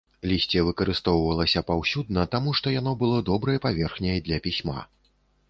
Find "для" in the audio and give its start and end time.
4.31-4.43